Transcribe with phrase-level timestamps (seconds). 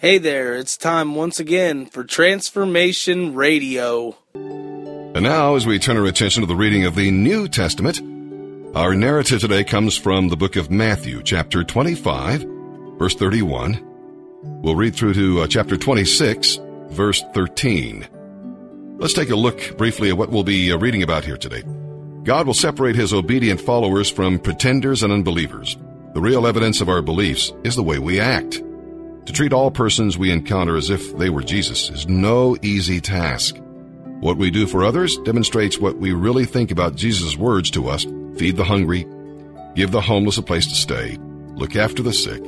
[0.00, 4.16] Hey there, it's time once again for Transformation Radio.
[4.32, 8.00] And now, as we turn our attention to the reading of the New Testament,
[8.76, 12.46] our narrative today comes from the book of Matthew, chapter 25,
[12.96, 13.84] verse 31.
[14.62, 16.60] We'll read through to uh, chapter 26,
[16.90, 18.06] verse 13.
[19.00, 21.64] Let's take a look briefly at what we'll be uh, reading about here today.
[22.22, 25.76] God will separate his obedient followers from pretenders and unbelievers.
[26.14, 28.62] The real evidence of our beliefs is the way we act.
[29.28, 33.58] To treat all persons we encounter as if they were Jesus is no easy task.
[34.20, 38.06] What we do for others demonstrates what we really think about Jesus' words to us
[38.38, 39.06] feed the hungry,
[39.74, 41.18] give the homeless a place to stay,
[41.56, 42.42] look after the sick.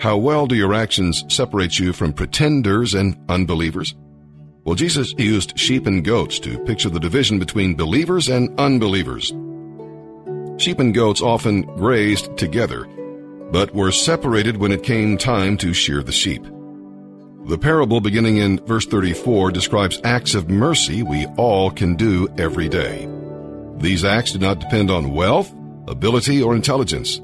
[0.00, 3.94] How well do your actions separate you from pretenders and unbelievers?
[4.64, 9.28] Well, Jesus used sheep and goats to picture the division between believers and unbelievers.
[10.60, 12.88] Sheep and goats often grazed together,
[13.52, 16.42] but were separated when it came time to shear the sheep.
[17.44, 22.68] The parable beginning in verse 34 describes acts of mercy we all can do every
[22.68, 23.06] day.
[23.76, 25.52] These acts do not depend on wealth,
[25.86, 27.20] ability, or intelligence.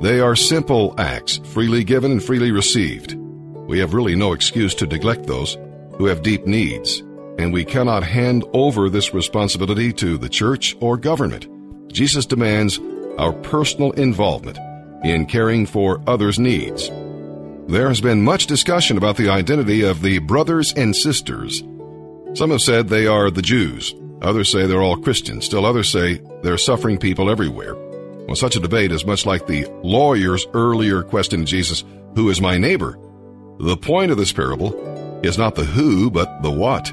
[0.00, 3.14] They are simple acts, freely given and freely received.
[3.14, 5.56] We have really no excuse to neglect those
[5.96, 7.04] who have deep needs,
[7.38, 11.46] and we cannot hand over this responsibility to the church or government.
[11.92, 12.80] Jesus demands
[13.18, 14.58] our personal involvement
[15.04, 16.90] in caring for others' needs.
[17.68, 21.62] There has been much discussion about the identity of the brothers and sisters.
[22.34, 23.94] Some have said they are the Jews.
[24.22, 25.44] Others say they're all Christians.
[25.44, 27.74] Still others say they're suffering people everywhere.
[28.26, 32.40] Well, such a debate is much like the lawyer's earlier question to Jesus, Who is
[32.40, 32.98] my neighbor?
[33.58, 36.92] The point of this parable is not the who, but the what.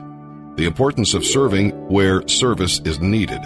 [0.56, 3.42] The importance of serving where service is needed.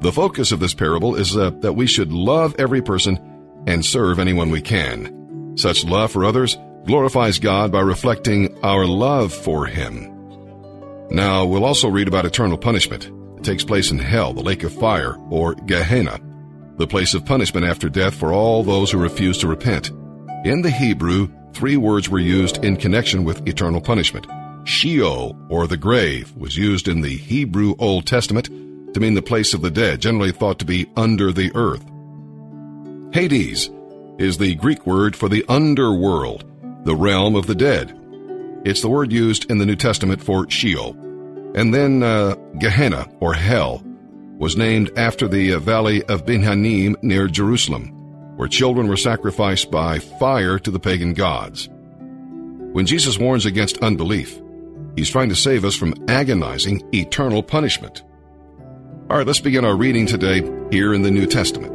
[0.00, 3.18] The focus of this parable is uh, that we should love every person
[3.66, 5.54] and serve anyone we can.
[5.56, 10.10] Such love for others glorifies God by reflecting our love for Him.
[11.10, 13.10] Now, we'll also read about eternal punishment.
[13.38, 16.18] It takes place in hell, the lake of fire, or Gehenna,
[16.76, 19.90] the place of punishment after death for all those who refuse to repent.
[20.44, 24.26] In the Hebrew, three words were used in connection with eternal punishment.
[24.64, 28.46] Sheol, or the grave, was used in the Hebrew Old Testament
[28.94, 31.84] to mean the place of the dead, generally thought to be under the earth.
[33.14, 33.70] Hades
[34.18, 36.44] is the Greek word for the underworld,
[36.84, 37.96] the realm of the dead.
[38.64, 40.96] It's the word used in the New Testament for Sheol.
[41.54, 43.84] And then uh, Gehenna, or hell,
[44.36, 47.86] was named after the uh, valley of Ben Hinnom near Jerusalem,
[48.36, 51.68] where children were sacrificed by fire to the pagan gods.
[52.72, 54.42] When Jesus warns against unbelief,
[54.96, 58.02] he's trying to save us from agonizing eternal punishment.
[59.08, 60.42] All right, let's begin our reading today
[60.72, 61.73] here in the New Testament.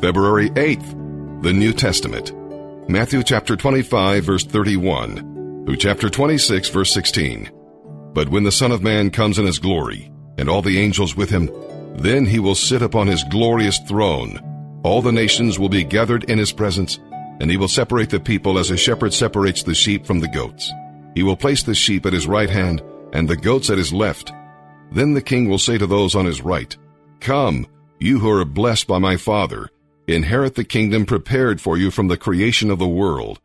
[0.00, 2.30] February 8th, the New Testament.
[2.86, 7.50] Matthew chapter 25 verse 31 through chapter 26 verse 16.
[8.12, 11.30] But when the Son of Man comes in his glory, and all the angels with
[11.30, 11.50] him,
[11.96, 14.38] then he will sit upon his glorious throne.
[14.84, 16.98] All the nations will be gathered in his presence,
[17.40, 20.70] and he will separate the people as a shepherd separates the sheep from the goats.
[21.14, 22.82] He will place the sheep at his right hand,
[23.14, 24.30] and the goats at his left.
[24.92, 26.76] Then the king will say to those on his right,
[27.20, 27.66] Come,
[27.98, 29.70] you who are blessed by my Father,
[30.08, 33.40] Inherit the kingdom prepared for you from the creation of the world.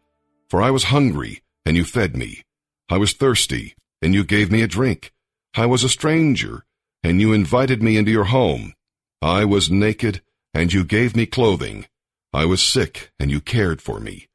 [0.47, 2.43] For I was hungry, and you fed me.
[2.89, 5.11] I was thirsty, and you gave me a drink.
[5.55, 6.63] I was a stranger,
[7.03, 8.73] and you invited me into your home.
[9.21, 10.21] I was naked,
[10.53, 11.87] and you gave me clothing.
[12.33, 14.27] I was sick, and you cared for me.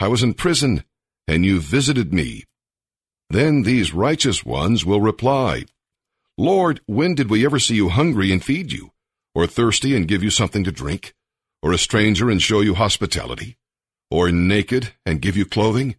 [0.00, 0.84] I was in prison,
[1.28, 2.44] and you visited me.
[3.30, 5.64] Then these righteous ones will reply,
[6.36, 8.92] Lord, when did we ever see you hungry and feed you,
[9.34, 11.14] or thirsty and give you something to drink?
[11.62, 13.56] Or a stranger and show you hospitality?
[14.10, 15.96] Or naked and give you clothing?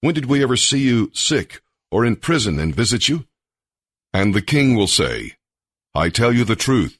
[0.00, 3.26] When did we ever see you sick or in prison and visit you?
[4.12, 5.32] And the king will say,
[5.94, 6.98] I tell you the truth.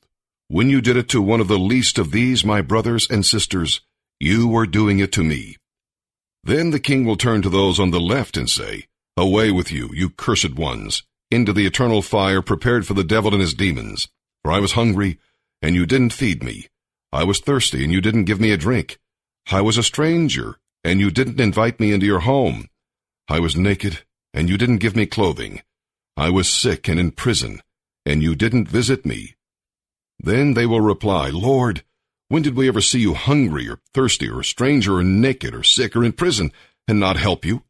[0.49, 3.81] When you did it to one of the least of these, my brothers and sisters,
[4.19, 5.56] you were doing it to me.
[6.43, 8.87] Then the king will turn to those on the left and say,
[9.17, 13.41] Away with you, you cursed ones, into the eternal fire prepared for the devil and
[13.41, 14.08] his demons.
[14.43, 15.19] For I was hungry,
[15.61, 16.69] and you didn't feed me.
[17.12, 18.99] I was thirsty, and you didn't give me a drink.
[19.50, 22.69] I was a stranger, and you didn't invite me into your home.
[23.28, 25.62] I was naked, and you didn't give me clothing.
[26.16, 27.62] I was sick and in prison,
[28.05, 29.37] and you didn't visit me.
[30.19, 31.82] Then they will reply, Lord,
[32.28, 35.62] when did we ever see you hungry or thirsty or a stranger or naked or
[35.62, 36.52] sick or in prison
[36.87, 37.62] and not help you?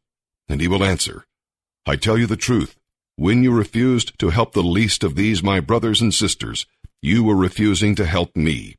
[0.49, 1.25] And he will answer,
[1.85, 2.75] I tell you the truth,
[3.15, 6.65] when you refused to help the least of these my brothers and sisters,
[7.01, 8.75] you were refusing to help me.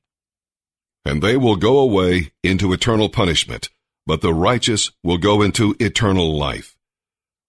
[1.04, 3.70] And they will go away into eternal punishment,
[4.06, 6.76] but the righteous will go into eternal life.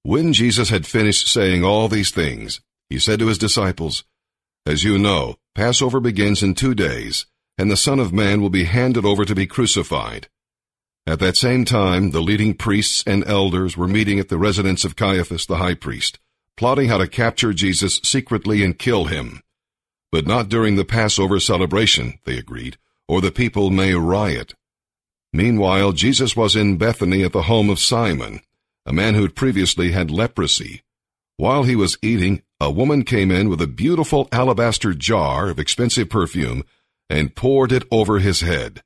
[0.03, 4.03] When Jesus had finished saying all these things, he said to his disciples,
[4.65, 7.25] As you know, Passover begins in two days,
[7.57, 10.27] and the Son of Man will be handed over to be crucified.
[11.05, 14.95] At that same time, the leading priests and elders were meeting at the residence of
[14.95, 16.19] Caiaphas the high priest,
[16.57, 19.41] plotting how to capture Jesus secretly and kill him.
[20.11, 22.77] But not during the Passover celebration, they agreed,
[23.11, 24.53] or the people may riot.
[25.33, 28.39] Meanwhile, Jesus was in Bethany at the home of Simon,
[28.85, 30.81] a man who had previously had leprosy.
[31.35, 36.09] While he was eating, a woman came in with a beautiful alabaster jar of expensive
[36.09, 36.63] perfume
[37.09, 38.81] and poured it over his head.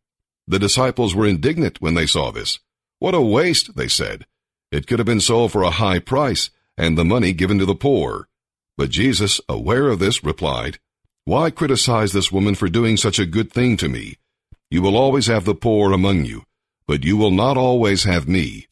[0.47, 2.57] The disciples were indignant when they saw this.
[2.97, 4.25] What a waste, they said.
[4.71, 7.75] It could have been sold for a high price and the money given to the
[7.75, 8.27] poor.
[8.75, 10.79] But Jesus, aware of this, replied,
[11.27, 14.19] Why criticize this woman for doing such a good thing to me?
[14.69, 16.43] You will always have the poor among you,
[16.85, 18.67] but you will not always have me.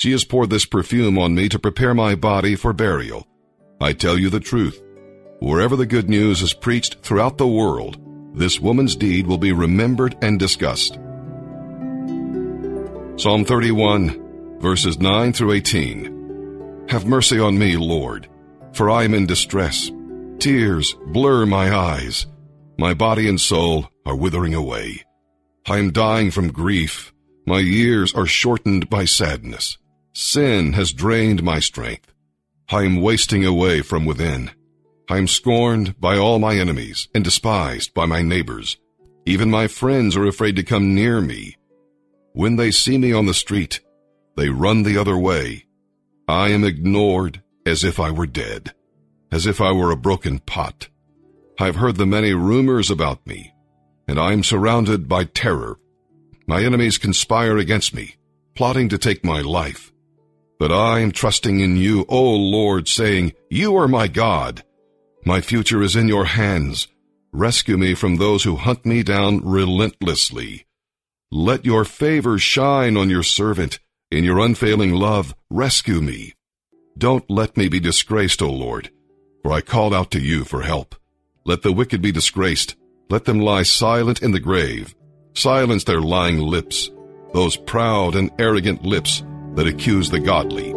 [0.00, 3.28] She has poured this perfume on me to prepare my body for burial.
[3.80, 4.82] I tell you the truth.
[5.38, 7.96] Wherever the good news is preached throughout the world,
[8.36, 10.94] this woman's deed will be remembered and discussed.
[13.14, 16.86] Psalm 31, verses 9 through 18.
[16.88, 18.26] Have mercy on me, Lord,
[18.72, 19.92] for I am in distress.
[20.42, 22.26] Tears blur my eyes.
[22.76, 25.04] My body and soul are withering away.
[25.68, 27.14] I am dying from grief.
[27.46, 29.78] My years are shortened by sadness.
[30.14, 32.12] Sin has drained my strength.
[32.68, 34.50] I am wasting away from within.
[35.08, 38.78] I am scorned by all my enemies and despised by my neighbors.
[39.24, 41.56] Even my friends are afraid to come near me.
[42.32, 43.78] When they see me on the street,
[44.36, 45.66] they run the other way.
[46.26, 48.74] I am ignored as if I were dead,
[49.32, 50.88] as if I were a broken pot.
[51.58, 53.54] I've heard the many rumors about me,
[54.06, 55.78] and I am surrounded by terror.
[56.46, 58.16] My enemies conspire against me,
[58.54, 59.92] plotting to take my life.
[60.58, 64.62] But I am trusting in you, O Lord, saying, You are my God.
[65.24, 66.88] My future is in your hands.
[67.32, 70.66] Rescue me from those who hunt me down relentlessly.
[71.30, 73.78] Let your favor shine on your servant.
[74.10, 76.34] In your unfailing love, rescue me.
[76.98, 78.90] Don't let me be disgraced, O Lord,
[79.42, 80.94] for I called out to you for help.
[81.44, 82.76] Let the wicked be disgraced.
[83.10, 84.94] Let them lie silent in the grave.
[85.34, 86.90] Silence their lying lips,
[87.34, 89.22] those proud and arrogant lips
[89.54, 90.72] that accuse the godly.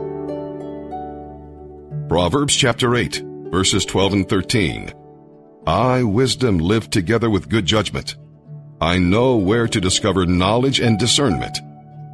[2.08, 3.24] Proverbs chapter 8
[3.56, 4.92] verses 12 and 13.
[5.66, 8.18] I, wisdom, live together with good judgment.
[8.82, 11.58] I know where to discover knowledge and discernment.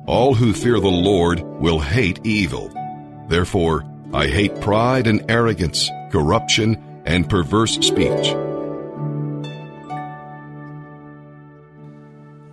[0.05, 2.71] All who fear the Lord will hate evil.
[3.27, 3.83] Therefore,
[4.13, 8.35] I hate pride and arrogance, corruption, and perverse speech.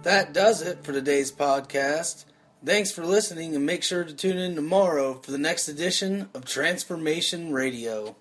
[0.04, 2.24] That does it for today's podcast.
[2.64, 6.44] Thanks for listening and make sure to tune in tomorrow for the next edition of
[6.44, 8.14] Transformation Radio.